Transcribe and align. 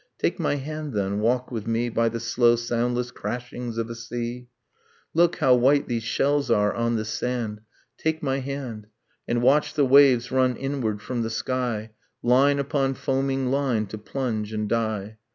Take 0.17 0.39
my 0.39 0.55
hand, 0.55 0.93
then, 0.93 1.19
walk 1.19 1.51
with 1.51 1.67
me 1.67 1.87
By 1.89 2.09
the 2.09 2.19
slow 2.19 2.55
soundless 2.55 3.11
crashings 3.11 3.77
of 3.77 3.87
a 3.87 3.93
sea... 3.93 4.47
Look, 5.13 5.35
how 5.35 5.53
white 5.53 5.87
these 5.87 6.01
shells 6.01 6.49
are, 6.49 6.73
on 6.73 6.95
this 6.95 7.09
sand! 7.09 7.61
Take 7.99 8.23
my 8.23 8.39
hand, 8.39 8.87
And 9.27 9.43
watch 9.43 9.75
the 9.75 9.85
waves 9.85 10.31
run 10.31 10.55
inward 10.55 11.03
from 11.03 11.21
the 11.21 11.29
sky 11.29 11.91
Line 12.23 12.57
upon 12.57 12.95
foaming 12.95 13.51
line 13.51 13.85
to 13.89 13.99
plunge 13.99 14.51
and 14.53 14.67
die. 14.67 15.19